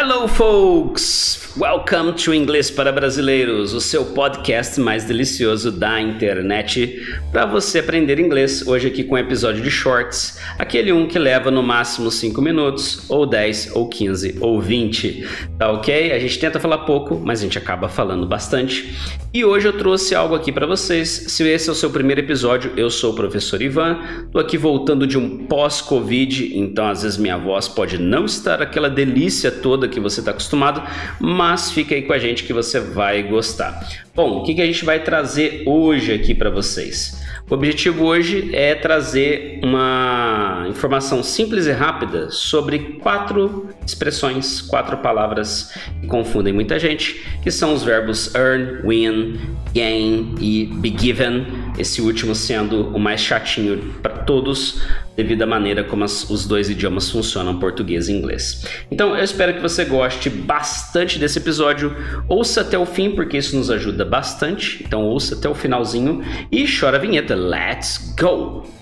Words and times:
Hello, 0.00 0.28
folks! 0.28 1.47
Welcome 1.56 2.12
to 2.12 2.32
Inglês 2.32 2.70
para 2.70 2.92
Brasileiros, 2.92 3.72
o 3.72 3.80
seu 3.80 4.04
podcast 4.04 4.78
mais 4.78 5.04
delicioso 5.04 5.72
da 5.72 6.00
internet 6.00 7.02
para 7.32 7.46
você 7.46 7.80
aprender 7.80 8.20
inglês. 8.20 8.64
Hoje 8.66 8.86
aqui 8.86 9.02
com 9.02 9.14
um 9.14 9.18
episódio 9.18 9.62
de 9.62 9.70
shorts, 9.70 10.38
aquele 10.58 10.92
um 10.92 11.08
que 11.08 11.18
leva 11.18 11.50
no 11.50 11.62
máximo 11.62 12.10
5 12.10 12.40
minutos, 12.42 13.08
ou 13.08 13.26
10, 13.26 13.74
ou 13.74 13.88
15, 13.88 14.36
ou 14.40 14.60
20, 14.60 15.26
tá 15.58 15.72
ok? 15.72 16.12
A 16.12 16.18
gente 16.18 16.38
tenta 16.38 16.60
falar 16.60 16.78
pouco, 16.78 17.20
mas 17.24 17.40
a 17.40 17.42
gente 17.44 17.58
acaba 17.58 17.88
falando 17.88 18.26
bastante. 18.26 18.94
E 19.32 19.44
hoje 19.44 19.66
eu 19.68 19.76
trouxe 19.76 20.14
algo 20.14 20.34
aqui 20.34 20.52
para 20.52 20.66
vocês. 20.66 21.08
Se 21.08 21.46
esse 21.48 21.68
é 21.68 21.72
o 21.72 21.74
seu 21.74 21.90
primeiro 21.90 22.20
episódio, 22.20 22.72
eu 22.76 22.88
sou 22.88 23.12
o 23.12 23.16
professor 23.16 23.60
Ivan, 23.60 23.98
tô 24.30 24.38
aqui 24.38 24.56
voltando 24.56 25.06
de 25.06 25.18
um 25.18 25.46
pós-Covid, 25.46 26.56
então 26.56 26.88
às 26.88 27.02
vezes 27.02 27.18
minha 27.18 27.36
voz 27.36 27.68
pode 27.68 27.98
não 27.98 28.26
estar 28.26 28.62
aquela 28.62 28.88
delícia 28.88 29.50
toda 29.50 29.88
que 29.88 29.98
você 29.98 30.20
está 30.20 30.30
acostumado, 30.30 30.82
mas 31.20 31.37
fica 31.72 31.94
aí 31.94 32.02
com 32.02 32.12
a 32.12 32.18
gente 32.18 32.44
que 32.44 32.52
você 32.52 32.80
vai 32.80 33.22
gostar. 33.22 33.80
Bom, 34.14 34.38
o 34.38 34.42
que, 34.42 34.54
que 34.54 34.60
a 34.60 34.66
gente 34.66 34.84
vai 34.84 35.02
trazer 35.02 35.62
hoje 35.66 36.12
aqui 36.12 36.34
para 36.34 36.50
vocês? 36.50 37.22
O 37.48 37.54
objetivo 37.54 38.04
hoje 38.04 38.50
é 38.52 38.74
trazer 38.74 39.60
uma 39.62 40.66
informação 40.68 41.22
simples 41.22 41.66
e 41.66 41.72
rápida 41.72 42.30
sobre 42.30 42.78
quatro 43.00 43.70
expressões, 43.86 44.60
quatro 44.60 44.98
palavras 44.98 45.72
que 46.00 46.06
confundem 46.06 46.52
muita 46.52 46.78
gente, 46.78 47.24
que 47.42 47.50
são 47.50 47.72
os 47.72 47.82
verbos 47.82 48.34
earn, 48.34 48.82
win, 48.86 49.40
gain 49.72 50.34
e 50.40 50.66
be 50.66 50.94
given, 50.98 51.46
esse 51.78 52.00
último 52.00 52.34
sendo 52.34 52.88
o 52.88 52.98
mais 52.98 53.20
chatinho 53.20 53.94
para 54.02 54.18
todos, 54.18 54.80
devido 55.16 55.42
à 55.42 55.46
maneira 55.46 55.84
como 55.84 56.04
as, 56.04 56.28
os 56.28 56.46
dois 56.46 56.68
idiomas 56.68 57.10
funcionam, 57.10 57.58
português 57.58 58.08
e 58.08 58.12
inglês. 58.12 58.66
Então 58.90 59.16
eu 59.16 59.24
espero 59.24 59.54
que 59.54 59.60
você 59.60 59.84
goste 59.84 60.30
bastante 60.30 61.18
desse 61.18 61.38
episódio, 61.38 61.94
ouça 62.28 62.60
até 62.60 62.78
o 62.78 62.86
fim, 62.86 63.10
porque 63.10 63.36
isso 63.36 63.56
nos 63.56 63.70
ajuda 63.70 64.04
bastante, 64.04 64.82
então 64.86 65.02
ouça 65.02 65.34
até 65.34 65.48
o 65.48 65.54
finalzinho 65.54 66.22
e 66.50 66.64
chora 66.68 66.96
a 66.96 67.00
vinheta. 67.00 67.34
Let's 67.34 68.14
go! 68.18 68.77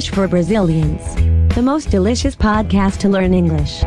English 0.00 0.14
for 0.14 0.26
Brazilians. 0.26 1.14
The 1.54 1.60
most 1.60 1.90
delicious 1.90 2.34
podcast 2.34 3.00
to 3.00 3.10
learn 3.10 3.34
English. 3.34 3.84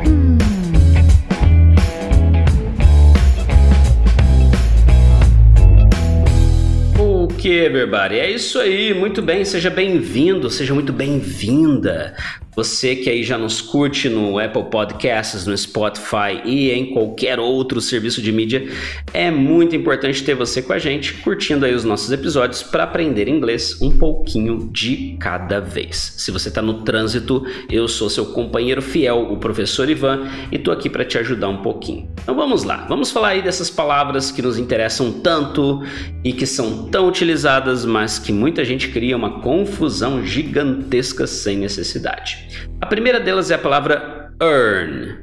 O 6.99 7.27
que, 7.29 7.65
everybody? 7.65 8.19
É 8.19 8.29
isso 8.29 8.59
aí, 8.59 8.93
muito 8.93 9.23
bem, 9.23 9.43
seja 9.43 9.71
bem-vindo, 9.71 10.51
seja 10.51 10.73
muito 10.75 10.93
bem-vinda. 10.93 12.15
Você 12.55 12.95
que 12.95 13.09
aí 13.09 13.23
já 13.23 13.35
nos 13.35 13.61
curte 13.61 14.07
no 14.07 14.37
Apple 14.37 14.65
Podcasts, 14.65 15.47
no 15.47 15.57
Spotify 15.57 16.41
e 16.45 16.71
em 16.71 16.93
qualquer 16.93 17.39
outro 17.39 17.81
serviço 17.81 18.21
de 18.21 18.31
mídia, 18.31 18.67
é 19.11 19.31
muito 19.31 19.75
importante 19.75 20.23
ter 20.23 20.35
você 20.35 20.61
com 20.61 20.71
a 20.71 20.77
gente, 20.77 21.13
curtindo 21.15 21.65
aí 21.65 21.73
os 21.73 21.83
nossos 21.83 22.11
episódios 22.11 22.61
para 22.61 22.83
aprender 22.83 23.27
inglês 23.27 23.81
um 23.81 23.89
pouquinho 23.89 24.69
de 24.71 25.17
cada 25.19 25.59
vez. 25.59 26.13
Se 26.17 26.29
você 26.29 26.49
está 26.49 26.61
no 26.61 26.83
trânsito, 26.83 27.43
eu 27.71 27.87
sou 27.87 28.07
seu 28.07 28.27
companheiro 28.27 28.81
fiel, 28.81 29.31
o 29.31 29.37
professor 29.37 29.89
Ivan, 29.89 30.27
e 30.51 30.59
tô 30.59 30.71
aqui 30.71 30.89
para 30.89 31.03
te 31.03 31.17
ajudar 31.17 31.49
um 31.49 31.57
pouquinho. 31.63 32.07
Então 32.21 32.35
vamos 32.35 32.63
lá, 32.63 32.85
vamos 32.87 33.09
falar 33.09 33.29
aí 33.29 33.41
dessas 33.41 33.71
palavras 33.71 34.31
que 34.31 34.43
nos 34.43 34.59
interessam 34.59 35.11
tanto 35.11 35.81
e 36.23 36.31
que 36.31 36.45
são 36.45 36.85
tão 36.89 37.07
utilizadas, 37.07 37.83
mas 37.83 38.19
que 38.19 38.31
muita 38.31 38.63
gente 38.63 38.89
cria 38.89 39.17
uma 39.17 39.41
confusão 39.41 40.23
gigantesca 40.23 41.25
sem 41.25 41.57
necessidade. 41.57 42.42
A 42.81 42.85
primeira 42.85 43.19
delas 43.19 43.51
é 43.51 43.55
a 43.55 43.59
palavra 43.59 44.31
earn. 44.41 45.17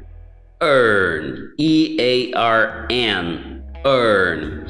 Earn. 0.61 1.53
E-A-R-N. 1.57 3.39
Earn. 3.85 4.65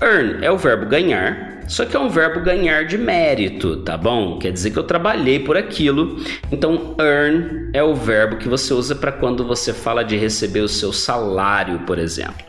Earn 0.00 0.44
é 0.44 0.50
o 0.50 0.56
verbo 0.56 0.86
ganhar, 0.86 1.60
só 1.66 1.84
que 1.84 1.96
é 1.96 2.00
um 2.00 2.08
verbo 2.08 2.40
ganhar 2.40 2.84
de 2.86 2.96
mérito, 2.96 3.78
tá 3.78 3.96
bom? 3.96 4.38
Quer 4.38 4.52
dizer 4.52 4.70
que 4.70 4.78
eu 4.78 4.84
trabalhei 4.84 5.40
por 5.40 5.56
aquilo. 5.56 6.16
Então, 6.52 6.96
earn 7.00 7.70
é 7.74 7.82
o 7.82 7.94
verbo 7.94 8.36
que 8.36 8.48
você 8.48 8.72
usa 8.72 8.94
para 8.94 9.12
quando 9.12 9.44
você 9.44 9.72
fala 9.72 10.04
de 10.04 10.16
receber 10.16 10.60
o 10.60 10.68
seu 10.68 10.92
salário, 10.92 11.80
por 11.80 11.98
exemplo. 11.98 12.46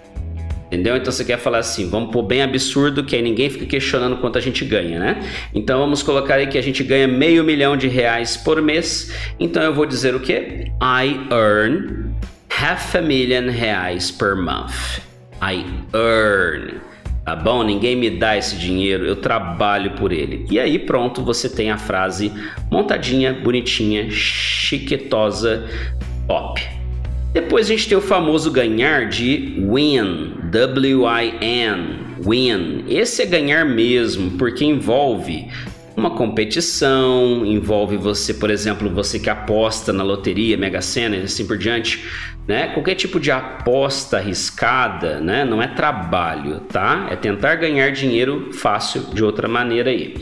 Entendeu? 0.70 0.96
Então 0.96 1.12
você 1.12 1.26
quer 1.26 1.40
falar 1.40 1.58
assim, 1.58 1.90
vamos 1.90 2.12
pôr 2.12 2.22
bem 2.22 2.44
absurdo, 2.44 3.04
que 3.04 3.16
aí 3.16 3.24
ninguém 3.24 3.50
fica 3.50 3.66
questionando 3.66 4.18
quanto 4.18 4.38
a 4.38 4.42
gente 4.42 4.64
ganha, 4.64 5.00
né? 5.00 5.20
Então 5.52 5.80
vamos 5.80 6.04
colocar 6.04 6.36
aí 6.36 6.46
que 6.46 6.60
a 6.60 6.62
gente 6.62 6.84
ganha 6.84 7.08
meio 7.08 7.44
milhão 7.44 7.76
de 7.76 7.88
reais 7.88 8.38
por 8.38 8.62
mês. 8.62 9.12
Então 9.40 9.64
eu 9.64 9.74
vou 9.74 9.88
dizer 9.88 10.14
o 10.14 10.20
quê? 10.20 10.72
I 10.80 11.20
earn 11.34 12.14
half 12.52 12.96
a 12.96 13.02
million 13.02 13.50
reais 13.50 14.12
per 14.12 14.36
month. 14.36 15.02
I 15.42 15.66
earn. 15.96 16.82
Tá 17.26 17.36
bom? 17.36 17.64
Ninguém 17.64 17.96
me 17.96 18.12
dá 18.12 18.38
esse 18.38 18.56
dinheiro, 18.56 19.06
eu 19.06 19.16
trabalho 19.16 19.92
por 19.92 20.12
ele. 20.12 20.46
E 20.52 20.60
aí 20.60 20.78
pronto, 20.78 21.24
você 21.24 21.50
tem 21.50 21.72
a 21.72 21.78
frase 21.78 22.32
montadinha, 22.72 23.34
bonitinha, 23.34 24.08
chiquetosa, 24.12 25.68
top. 26.28 26.79
Depois 27.32 27.68
a 27.68 27.70
gente 27.70 27.88
tem 27.88 27.98
o 27.98 28.02
famoso 28.02 28.52
ganhar 28.52 29.08
de 29.08 29.56
win, 29.72 30.34
W-I-N, 30.50 32.00
win. 32.26 32.86
Esse 32.88 33.22
é 33.22 33.26
ganhar 33.26 33.64
mesmo, 33.66 34.32
porque 34.32 34.66
envolve 34.66 35.48
uma 35.96 36.12
competição, 36.12 37.46
envolve 37.46 37.98
você, 37.98 38.34
por 38.34 38.50
exemplo, 38.50 38.90
você 38.90 39.20
que 39.20 39.30
aposta 39.30 39.94
na 39.94 40.02
loteria, 40.02 40.58
Mega 40.58 40.82
Sena 40.82 41.18
e 41.18 41.22
assim 41.22 41.46
por 41.46 41.58
diante, 41.58 42.04
né? 42.48 42.70
Qualquer 42.70 42.96
tipo 42.96 43.20
de 43.20 43.30
aposta 43.30 44.18
arriscada, 44.18 45.20
né? 45.20 45.46
Não 45.46 45.62
é 45.62 45.68
trabalho, 45.68 46.62
tá? 46.62 47.10
É 47.12 47.16
tentar 47.16 47.56
ganhar 47.56 47.92
dinheiro 47.92 48.52
fácil 48.54 49.04
de 49.14 49.24
outra 49.24 49.48
maneira 49.48 49.92
aí. 49.92 50.16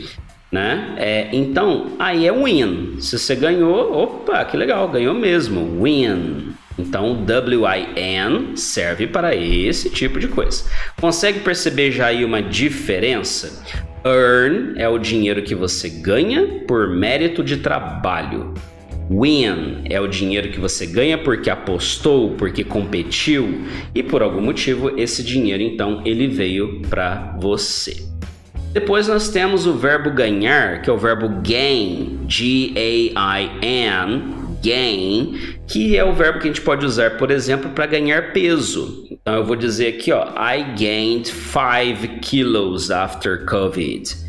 Né? 0.50 0.94
É, 0.96 1.28
então, 1.32 1.92
aí 1.98 2.26
é 2.26 2.32
win. 2.32 2.96
Se 3.00 3.18
você 3.18 3.36
ganhou, 3.36 3.92
opa, 3.92 4.44
que 4.46 4.56
legal, 4.56 4.88
ganhou 4.88 5.14
mesmo. 5.14 5.82
Win. 5.82 6.54
Então, 6.78 7.24
WIN 7.26 8.56
serve 8.56 9.06
para 9.06 9.34
esse 9.34 9.90
tipo 9.90 10.20
de 10.20 10.28
coisa. 10.28 10.64
Consegue 11.00 11.40
perceber 11.40 11.90
já 11.90 12.06
aí 12.06 12.24
uma 12.24 12.40
diferença? 12.40 13.64
Earn 14.04 14.74
é 14.76 14.88
o 14.88 14.96
dinheiro 14.98 15.42
que 15.42 15.54
você 15.54 15.88
ganha 15.88 16.46
por 16.66 16.88
mérito 16.88 17.42
de 17.42 17.56
trabalho. 17.56 18.54
Win 19.10 19.84
é 19.86 19.98
o 20.00 20.06
dinheiro 20.06 20.50
que 20.50 20.60
você 20.60 20.86
ganha 20.86 21.16
porque 21.18 21.48
apostou, 21.48 22.34
porque 22.34 22.62
competiu 22.62 23.64
e 23.94 24.02
por 24.02 24.22
algum 24.22 24.40
motivo 24.40 24.98
esse 25.00 25.22
dinheiro 25.22 25.62
então 25.62 26.02
ele 26.04 26.28
veio 26.28 26.82
para 26.90 27.36
você. 27.40 28.06
Depois 28.72 29.08
nós 29.08 29.30
temos 29.30 29.66
o 29.66 29.72
verbo 29.72 30.10
ganhar, 30.10 30.82
que 30.82 30.90
é 30.90 30.92
o 30.92 30.98
verbo 30.98 31.40
gain, 31.42 32.20
G 32.28 32.72
A 33.16 33.40
I 33.40 33.50
N, 33.62 34.37
gain, 34.62 35.38
que 35.66 35.96
é 35.96 36.04
o 36.04 36.12
verbo 36.12 36.38
que 36.40 36.48
a 36.48 36.50
gente 36.50 36.62
pode 36.62 36.84
usar, 36.84 37.16
por 37.16 37.30
exemplo, 37.30 37.70
para 37.70 37.86
ganhar 37.86 38.32
peso. 38.32 39.06
Então 39.10 39.34
eu 39.34 39.44
vou 39.44 39.56
dizer 39.56 39.88
aqui, 39.88 40.12
ó, 40.12 40.24
I 40.36 40.74
gained 40.76 41.28
5 41.28 42.20
kilos 42.20 42.90
after 42.90 43.44
COVID. 43.44 44.28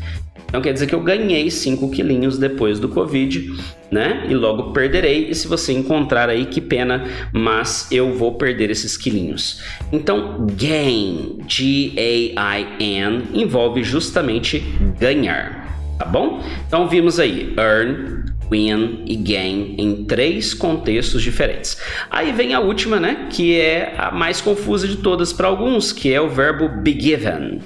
Então 0.50 0.60
quer 0.60 0.72
dizer 0.72 0.88
que 0.88 0.94
eu 0.94 1.00
ganhei 1.00 1.48
5 1.48 1.90
quilinhos 1.90 2.36
depois 2.36 2.80
do 2.80 2.88
Covid, 2.88 3.54
né? 3.88 4.26
E 4.28 4.34
logo 4.34 4.72
perderei. 4.72 5.30
E 5.30 5.34
se 5.34 5.46
você 5.46 5.72
encontrar 5.72 6.28
aí, 6.28 6.44
que 6.44 6.60
pena, 6.60 7.04
mas 7.32 7.86
eu 7.92 8.12
vou 8.14 8.34
perder 8.34 8.68
esses 8.68 8.96
quilinhos. 8.96 9.62
Então, 9.92 10.46
gain, 10.56 11.38
G-A-I-N, 11.46 13.28
envolve 13.32 13.84
justamente 13.84 14.58
ganhar, 14.98 15.96
tá 15.96 16.04
bom? 16.04 16.42
Então 16.66 16.88
vimos 16.88 17.20
aí, 17.20 17.54
earn, 17.56 18.24
win 18.50 19.04
e 19.06 19.16
gain 19.16 19.74
em 19.78 20.04
três 20.04 20.52
contextos 20.52 21.22
diferentes. 21.22 21.78
Aí 22.10 22.32
vem 22.32 22.52
a 22.52 22.60
última, 22.60 22.98
né, 22.98 23.28
que 23.30 23.58
é 23.58 23.94
a 23.96 24.10
mais 24.10 24.40
confusa 24.40 24.88
de 24.88 24.96
todas 24.96 25.32
para 25.32 25.48
alguns, 25.48 25.92
que 25.92 26.12
é 26.12 26.20
o 26.20 26.28
verbo 26.28 26.68
be 26.68 26.98
given. 26.98 27.60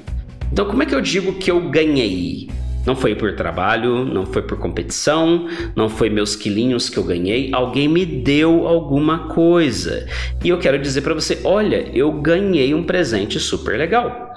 Então, 0.52 0.66
como 0.66 0.82
é 0.82 0.86
que 0.86 0.94
eu 0.94 1.00
digo 1.00 1.32
que 1.34 1.50
eu 1.50 1.68
ganhei? 1.68 2.48
Não 2.86 2.94
foi 2.94 3.14
por 3.14 3.34
trabalho, 3.34 4.04
não 4.04 4.26
foi 4.26 4.42
por 4.42 4.58
competição, 4.58 5.48
não 5.74 5.88
foi 5.88 6.10
meus 6.10 6.36
quilinhos 6.36 6.90
que 6.90 6.98
eu 6.98 7.02
ganhei, 7.02 7.48
alguém 7.52 7.88
me 7.88 8.04
deu 8.04 8.66
alguma 8.66 9.28
coisa. 9.28 10.06
E 10.44 10.50
eu 10.50 10.58
quero 10.58 10.78
dizer 10.78 11.00
para 11.00 11.14
você, 11.14 11.40
olha, 11.44 11.88
eu 11.94 12.12
ganhei 12.12 12.74
um 12.74 12.84
presente 12.84 13.40
super 13.40 13.78
legal. 13.78 14.34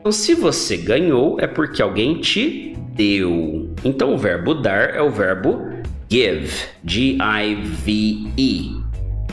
Então, 0.00 0.10
se 0.10 0.34
você 0.34 0.76
ganhou, 0.78 1.38
é 1.38 1.46
porque 1.46 1.82
alguém 1.82 2.14
te 2.14 2.74
deu. 2.94 3.70
Então, 3.84 4.14
o 4.14 4.18
verbo 4.18 4.54
dar 4.54 4.94
é 4.94 5.02
o 5.02 5.10
verbo 5.10 5.71
give, 6.12 6.52
G-I-V-E. 6.84 8.36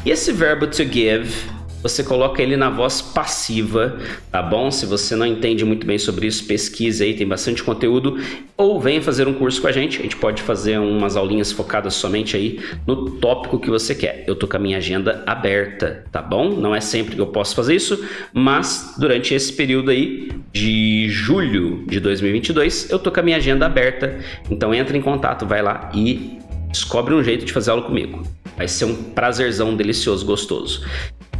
E 0.05 0.09
esse 0.09 0.31
verbo 0.31 0.65
to 0.65 0.85
give 0.85 1.59
você 1.81 2.03
coloca 2.03 2.41
ele 2.41 2.57
na 2.57 2.69
voz 2.69 3.01
passiva, 3.01 3.97
tá 4.29 4.41
bom? 4.41 4.69
Se 4.69 4.85
você 4.85 5.15
não 5.15 5.25
entende 5.25 5.63
muito 5.63 5.87
bem 5.87 5.97
sobre 5.97 6.27
isso, 6.27 6.45
pesquise 6.45 7.01
aí, 7.01 7.13
tem 7.13 7.25
bastante 7.25 7.63
conteúdo. 7.63 8.17
Ou 8.57 8.81
venha 8.81 9.01
fazer 9.01 9.29
um 9.29 9.33
curso 9.33 9.61
com 9.61 9.67
a 9.67 9.71
gente, 9.71 9.97
a 9.97 10.01
gente 10.01 10.17
pode 10.17 10.41
fazer 10.41 10.77
umas 10.77 11.15
aulinhas 11.15 11.53
focadas 11.53 11.93
somente 11.93 12.35
aí 12.35 12.59
no 12.85 13.11
tópico 13.11 13.57
que 13.57 13.69
você 13.69 13.95
quer. 13.95 14.25
Eu 14.27 14.35
tô 14.35 14.45
com 14.45 14.57
a 14.57 14.59
minha 14.59 14.77
agenda 14.77 15.23
aberta, 15.25 16.03
tá 16.11 16.21
bom? 16.21 16.49
Não 16.49 16.75
é 16.75 16.81
sempre 16.81 17.15
que 17.15 17.21
eu 17.21 17.27
posso 17.27 17.55
fazer 17.55 17.75
isso, 17.75 18.05
mas 18.33 18.95
durante 18.97 19.33
esse 19.33 19.53
período 19.53 19.89
aí 19.89 20.29
de 20.51 21.07
julho 21.09 21.85
de 21.87 22.01
2022, 22.01 22.89
eu 22.89 22.99
tô 22.99 23.09
com 23.09 23.21
a 23.21 23.23
minha 23.23 23.37
agenda 23.37 23.65
aberta. 23.65 24.19
Então 24.51 24.73
entra 24.73 24.97
em 24.97 25.01
contato, 25.01 25.45
vai 25.45 25.61
lá 25.61 25.89
e 25.95 26.39
descobre 26.69 27.13
um 27.13 27.23
jeito 27.23 27.45
de 27.45 27.53
fazer 27.53 27.71
aula 27.71 27.83
comigo. 27.83 28.23
Vai 28.55 28.67
ser 28.67 28.85
um 28.85 28.95
prazerzão 28.95 29.75
delicioso, 29.75 30.25
gostoso. 30.25 30.85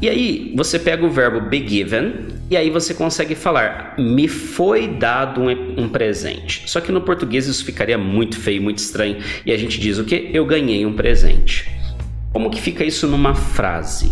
E 0.02 0.08
aí, 0.08 0.54
você 0.56 0.80
pega 0.80 1.06
o 1.06 1.10
verbo 1.10 1.42
be 1.42 1.68
given 1.68 2.14
e 2.50 2.56
aí 2.56 2.70
você 2.70 2.94
consegue 2.94 3.36
falar 3.36 3.96
me 3.98 4.30
foi 4.30 4.88
dado 4.88 5.42
um, 5.42 5.82
um, 5.84 5.90
presente. 5.90 6.64
Só 6.68 6.80
que 6.80 6.90
no 6.90 7.02
português 7.02 7.48
isso 7.48 7.66
ficaria 7.66 7.98
muito 7.98 8.40
feio, 8.40 8.62
muito 8.62 8.78
estranho 8.78 9.18
e 9.46 9.52
a 9.52 9.58
gente 9.58 9.78
diz 9.78 9.98
o 9.98 10.06
que? 10.06 10.30
Eu 10.34 10.46
ganhei 10.46 10.86
um 10.86 10.94
presente. 10.94 11.70
Como 12.32 12.50
que 12.50 12.62
fica 12.62 12.86
isso 12.86 13.08
numa 13.08 13.36
frase? 13.36 14.10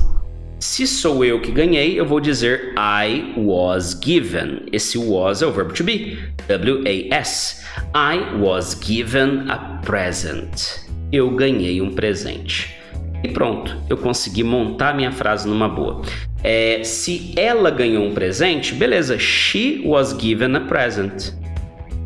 Se 0.59 0.85
sou 0.85 1.23
eu 1.23 1.39
que 1.39 1.51
ganhei, 1.51 1.97
eu 1.97 2.05
vou 2.05 2.19
dizer 2.19 2.73
I 2.77 3.33
was 3.37 3.97
given. 4.03 4.63
Esse 4.73 4.97
was 4.97 5.41
é 5.41 5.45
o 5.45 5.51
verbo 5.51 5.71
to 5.71 5.83
be. 5.83 6.17
W-A-S. 6.49 7.63
I 7.95 8.37
was 8.41 8.77
given 8.83 9.49
a 9.49 9.79
present. 9.85 10.86
Eu 11.11 11.31
ganhei 11.31 11.81
um 11.81 11.93
presente. 11.93 12.75
E 13.23 13.27
pronto, 13.29 13.75
eu 13.89 13.97
consegui 13.97 14.43
montar 14.43 14.95
minha 14.95 15.11
frase 15.11 15.47
numa 15.47 15.67
boa. 15.67 16.01
É, 16.43 16.83
se 16.83 17.33
ela 17.35 17.71
ganhou 17.71 18.05
um 18.05 18.13
presente, 18.13 18.73
beleza, 18.73 19.17
she 19.17 19.81
was 19.85 20.15
given 20.19 20.55
a 20.55 20.61
present. 20.61 21.33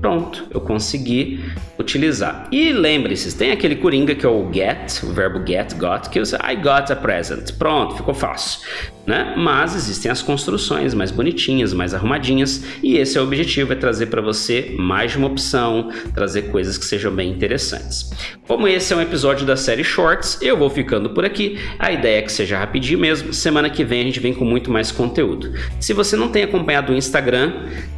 Pronto, 0.01 0.47
eu 0.49 0.59
consegui 0.59 1.39
utilizar. 1.77 2.47
E 2.51 2.73
lembre-se, 2.73 3.37
tem 3.37 3.51
aquele 3.51 3.75
coringa 3.75 4.15
que 4.15 4.25
é 4.25 4.29
o 4.29 4.51
get, 4.51 5.03
o 5.03 5.13
verbo 5.13 5.45
get, 5.45 5.75
got, 5.75 6.09
que 6.09 6.19
você, 6.19 6.35
I 6.37 6.55
got 6.55 6.91
a 6.91 6.95
present. 6.95 7.51
Pronto, 7.53 7.95
ficou 7.95 8.13
fácil. 8.13 8.61
Né? 9.05 9.35
Mas 9.37 9.75
existem 9.75 10.11
as 10.11 10.21
construções 10.21 10.93
mais 10.93 11.11
bonitinhas, 11.11 11.73
mais 11.73 11.93
arrumadinhas, 11.93 12.63
e 12.81 12.97
esse 12.97 13.17
é 13.17 13.21
o 13.21 13.23
objetivo, 13.23 13.73
é 13.73 13.75
trazer 13.75 14.07
para 14.07 14.21
você 14.21 14.75
mais 14.77 15.11
de 15.11 15.17
uma 15.17 15.27
opção, 15.27 15.89
trazer 16.13 16.43
coisas 16.43 16.77
que 16.77 16.85
sejam 16.85 17.11
bem 17.13 17.29
interessantes. 17.29 18.11
Como 18.47 18.67
esse 18.67 18.93
é 18.93 18.95
um 18.95 19.01
episódio 19.01 19.45
da 19.45 19.55
série 19.55 19.83
Shorts, 19.83 20.39
eu 20.41 20.57
vou 20.57 20.69
ficando 20.69 21.11
por 21.11 21.25
aqui. 21.25 21.59
A 21.79 21.91
ideia 21.91 22.19
é 22.19 22.21
que 22.21 22.31
seja 22.31 22.57
rapidinho 22.57 22.99
mesmo. 22.99 23.33
Semana 23.33 23.69
que 23.69 23.83
vem 23.83 24.01
a 24.01 24.03
gente 24.03 24.19
vem 24.19 24.33
com 24.33 24.45
muito 24.45 24.71
mais 24.71 24.91
conteúdo. 24.91 25.53
Se 25.79 25.93
você 25.93 26.15
não 26.15 26.29
tem 26.29 26.43
acompanhado 26.43 26.91
o 26.91 26.95
Instagram, 26.95 27.53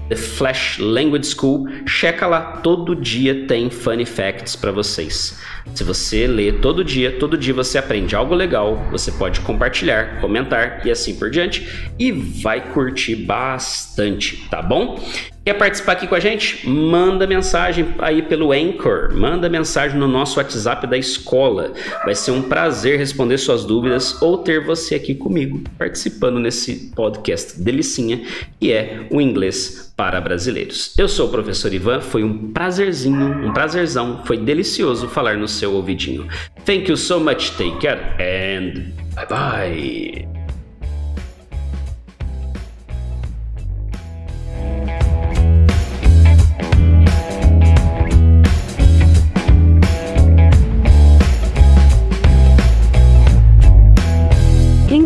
The 0.09 0.15
Flash 0.15 0.79
Language 0.79 1.25
School, 1.27 1.67
checa 1.85 2.27
lá, 2.27 2.57
todo 2.57 2.95
dia 2.95 3.47
tem 3.47 3.69
funny 3.69 4.05
facts 4.05 4.55
para 4.55 4.71
vocês. 4.71 5.39
Se 5.73 5.83
você 5.83 6.27
lê 6.27 6.51
todo 6.51 6.83
dia, 6.83 7.17
todo 7.17 7.37
dia 7.37 7.53
você 7.53 7.77
aprende 7.77 8.15
algo 8.15 8.35
legal, 8.35 8.75
você 8.91 9.11
pode 9.11 9.39
compartilhar, 9.41 10.19
comentar 10.19 10.85
e 10.85 10.91
assim 10.91 11.15
por 11.15 11.29
diante 11.29 11.91
e 11.97 12.11
vai 12.11 12.71
curtir 12.71 13.15
bastante, 13.15 14.47
tá 14.49 14.61
bom? 14.61 14.99
Quer 15.45 15.55
participar 15.55 15.93
aqui 15.93 16.07
com 16.07 16.15
a 16.15 16.21
gente? 16.21 16.67
Manda 16.69 17.27
mensagem 17.27 17.93
aí 17.99 18.21
pelo 18.21 18.53
Anchor, 18.53 19.13
manda 19.13 19.49
mensagem 19.49 19.97
no 19.97 20.07
nosso 20.07 20.39
WhatsApp 20.39 20.87
da 20.87 20.97
escola. 20.97 21.73
Vai 22.05 22.15
ser 22.15 22.31
um 22.31 22.43
prazer 22.43 22.97
responder 22.97 23.37
suas 23.37 23.65
dúvidas 23.65 24.21
ou 24.21 24.37
ter 24.37 24.63
você 24.63 24.95
aqui 24.95 25.13
comigo 25.13 25.61
participando 25.77 26.39
nesse 26.39 26.91
podcast 26.95 27.59
delicinha 27.59 28.21
que 28.57 28.71
é 28.71 29.05
o 29.11 29.19
inglês 29.19 29.93
para 29.97 30.21
brasileiros. 30.21 30.93
Eu 30.97 31.09
sou 31.09 31.27
o 31.27 31.31
professor 31.31 31.73
Ivan, 31.73 31.99
foi 31.99 32.23
um 32.23 32.51
prazerzinho, 32.53 33.45
um 33.45 33.51
prazerzão, 33.51 34.23
foi 34.23 34.37
delicioso 34.37 35.09
falar 35.09 35.35
no 35.35 35.47
seu 35.47 35.73
ouvidinho. 35.73 36.25
Thank 36.65 36.89
you 36.89 36.95
so 36.95 37.19
much, 37.19 37.51
take 37.57 37.79
care 37.79 37.99
and 38.17 38.93
bye 39.13 39.25
bye. 39.27 40.42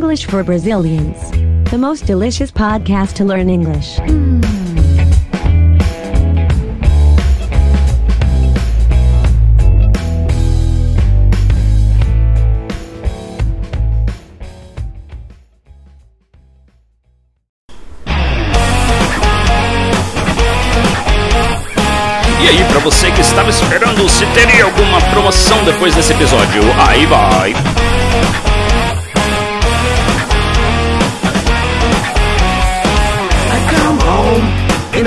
English 0.08 0.26
for 0.28 0.42
Brazilians. 0.42 1.32
The 1.70 1.78
most 1.78 2.06
delicious 2.06 2.50
podcast 2.50 3.18
to 3.18 3.26
learn 3.26 3.50
English. 3.50 4.00
E 22.40 22.48
aí, 22.48 22.64
para 22.70 22.80
você 22.80 23.12
que 23.12 23.20
estava 23.20 23.50
esperando 23.50 24.08
se 24.08 24.26
teria 24.28 24.64
alguma 24.64 25.02
promoção 25.12 25.62
depois 25.66 25.94
desse 25.94 26.14
episódio, 26.14 26.64
aí 26.88 27.06
vai. 27.06 27.87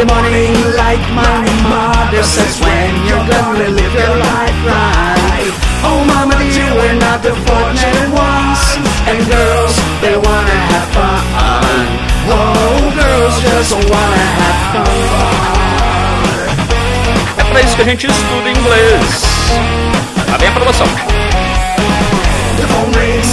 The 0.00 0.06
morning 0.14 0.54
like 0.80 1.04
my 1.12 1.44
mother 1.68 2.22
says 2.24 2.56
When 2.60 2.90
you're 3.04 3.26
gonna 3.28 3.68
live 3.68 3.92
your 3.92 4.16
life 4.16 4.58
right. 4.64 5.52
Oh 5.84 6.00
mama 6.08 6.36
dear, 6.40 6.72
we're 6.80 7.00
not 7.06 7.20
the 7.20 7.34
fortunate 7.44 8.10
ones 8.16 8.60
And 9.08 9.18
girls, 9.28 9.74
they 10.00 10.16
wanna 10.16 10.58
have 10.72 10.88
fun. 10.96 11.84
Oh, 12.32 12.80
girls 12.96 13.34
just 13.44 13.72
wanna 13.92 14.26
have 14.40 14.60
fun. 14.72 14.88
É 17.36 17.44
pra 17.44 17.60
isso 17.60 17.76
que 17.76 17.82
a 17.82 17.84
gente 17.84 18.06
estuda 18.06 18.48
inglês 18.48 19.22
Tá 20.30 20.38
bem 20.38 20.48
a 20.48 20.52
promoção 20.52 20.86
The 22.56 22.66
phone 22.72 22.92
rings 23.00 23.30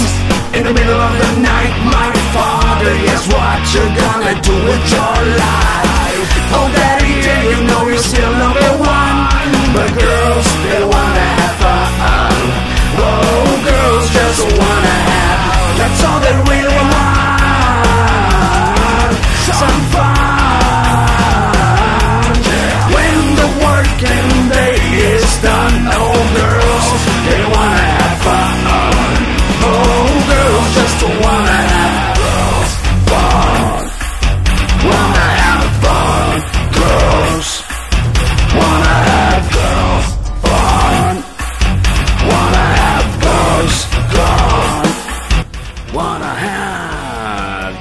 in 0.56 0.64
the 0.64 0.72
middle 0.72 1.00
of 1.00 1.14
the 1.22 1.40
night. 1.40 1.74
My 1.84 2.10
father, 2.34 2.92
yes, 3.06 3.26
what 3.28 3.62
you 3.74 3.84
gonna 4.00 4.34
do 4.42 4.54
with 4.68 4.90
your 4.92 5.16
life 5.38 6.07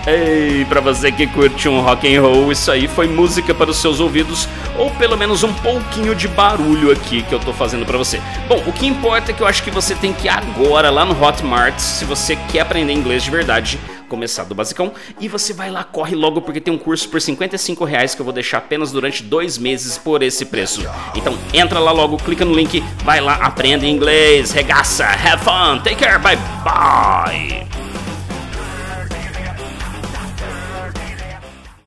Ei, 0.10 0.64
pra 0.64 0.80
você 0.80 1.12
que 1.12 1.28
curte 1.28 1.68
um 1.68 1.82
rock 1.82 2.16
and 2.16 2.22
roll, 2.22 2.50
isso 2.50 2.72
aí 2.72 2.88
foi 2.88 3.10
música 3.10 3.54
para 3.54 3.70
os 3.70 3.76
seus 3.76 4.00
ouvidos 4.00 4.48
ou 4.78 4.90
pelo 4.92 5.18
menos 5.18 5.44
um 5.44 5.54
pouquinho 5.54 6.16
de 6.16 6.30
barulho 6.30 6.94
aqui 6.94 7.24
que 7.24 7.36
eu 7.36 7.40
tô 7.42 7.52
fazendo 7.52 7.86
para 7.86 7.98
você. 7.98 8.22
Bom, 8.48 8.64
o 8.66 8.72
que 8.72 8.88
importa 8.88 9.32
é 9.32 9.34
que 9.34 9.42
eu 9.42 9.48
acho 9.48 9.62
que 9.62 9.70
você 9.70 9.94
tem 9.96 10.14
que 10.14 10.28
ir 10.28 10.30
agora 10.30 10.90
lá 10.90 11.04
no 11.04 11.22
Hotmart, 11.22 11.78
se 11.78 12.06
você 12.06 12.38
quer 12.38 12.62
aprender 12.62 12.94
inglês 12.94 13.22
de 13.22 13.30
verdade, 13.30 13.78
começar 14.08 14.46
do 14.46 14.56
basicão 14.56 14.94
e 15.20 15.28
você 15.28 15.52
vai 15.52 15.70
lá, 15.70 15.84
corre 15.84 16.16
logo 16.16 16.42
porque 16.42 16.62
tem 16.62 16.74
um 16.74 16.78
curso 16.78 17.10
por 17.10 17.20
55 17.20 17.84
reais 17.84 18.16
que 18.16 18.22
eu 18.22 18.26
vou 18.26 18.34
deixar 18.34 18.60
apenas 18.60 18.94
durante 18.94 19.22
dois 19.22 19.58
meses 19.58 19.98
por 19.98 20.24
esse 20.24 20.46
preço. 20.46 20.86
Então 21.16 21.38
entra 21.54 21.80
lá 21.80 21.92
logo, 21.92 22.16
clica 22.16 22.46
no 22.46 22.56
link, 22.56 22.82
vai 23.04 23.20
lá, 23.20 23.34
aprenda 23.34 23.86
inglês, 23.86 24.54
regaça, 24.54 25.04
have 25.04 25.44
fun, 25.44 25.80
take 25.84 25.98
care, 25.98 26.18
bye 26.18 26.38
bye. 26.64 27.77